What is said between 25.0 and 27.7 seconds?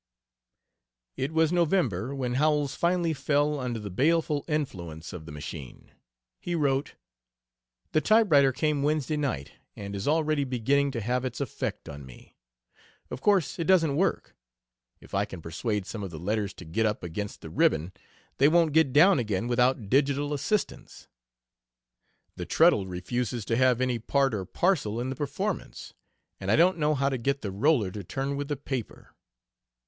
the performance; and I don't know how to get the